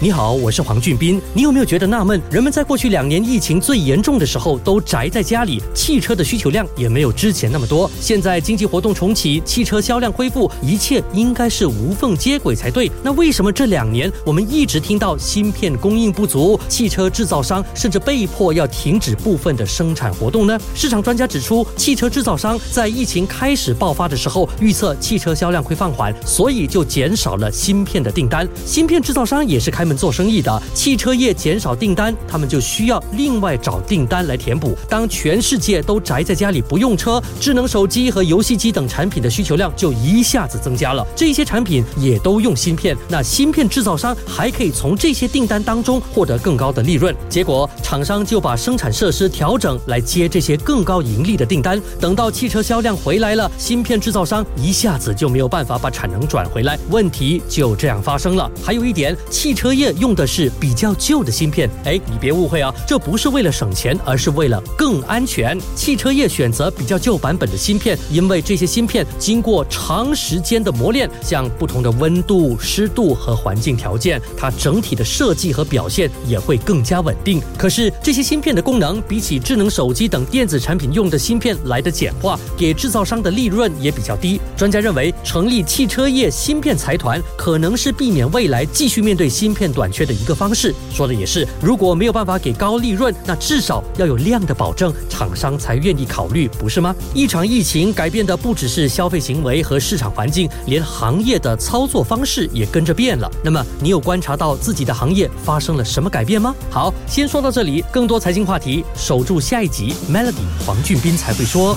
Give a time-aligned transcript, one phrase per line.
[0.00, 1.20] 你好，我是黄俊斌。
[1.34, 2.22] 你有没有觉得纳闷？
[2.30, 7.90] 人们在过去两年疫情最严重的时候都宅在家里，汽车的需求量也没有之前那么多。
[8.00, 12.88] 现在经济活动重启，汽车销量恢复，一切应该是无缝接轨才对。
[13.02, 20.56] 那为什么这两年我们一直听到芯片供应不足，汽车制造商甚至被迫要停止部分的生产活动呢？
[20.76, 28.48] 市场专家指出，汽车制造商在疫情开始爆发的时候预测汽车销量会放缓，所以就减少了芯片的订单。
[28.64, 29.87] 芯片制造商也是开。
[29.88, 34.76] 们做生意的汽车业减少订单，他们就需要另外找订单来填补。
[34.86, 41.06] 当全世界都宅在家里不用车，智能手机和游戏机等产品的需求量就一下子增加了。
[41.16, 47.14] 这些产品也都用芯片，那芯片制造商还可以从这些订单当中获得更高的利润。
[47.30, 51.80] 结果厂商就把生产设施调整来接这些更高盈利的订单。
[51.98, 58.50] 等到汽车销量回来了，芯片制造商一下子就没有办法把产能转回来，问题就这样发生了。
[58.62, 59.68] 还有一点，汽车。
[59.78, 65.56] 业用的是比较旧的芯片，哎，你别误会啊，这不是为了省钱，而是为了更安全。
[65.76, 77.40] 汽车业选择比较旧版本的芯片，因为这些芯片经过长时间的磨练，像不同的温度、湿度和环境条件，它整体的设计和表现也会更加稳定。
[77.56, 84.40] 可是这些芯片的功能比起智能手机等电子产品用的芯片来的简化，给制造商的利润也比较低。
[84.56, 89.67] 专家认为，成立汽车业芯片财团可能是避免未来继续面对芯片。
[89.72, 91.46] 短缺的一个方式，说的也是。
[91.60, 96.94] 如果没有办法给高利润，那至少要有量的保证，厂商才愿意考虑，不是吗？
[97.14, 103.30] 一场疫情改变的不只是消费行为和市场环境，连行业的操作方式也跟着变了。
[103.42, 106.54] 那么，你有观察到自己的行业发生了什么改变吗？
[106.70, 107.84] 好，先说到这里。
[107.92, 109.94] 更多财经话题，守住下一集。
[110.10, 110.34] Melody
[110.66, 111.76] 黄俊斌才会说。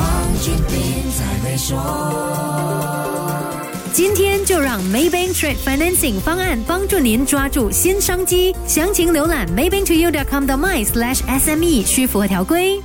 [3.94, 8.56] 今天就让 Maybank Trade Financing 方案帮助您抓住新商机。
[8.66, 12.82] 详情浏览 maybanktoyou.com 的 my/sme，需符合条规。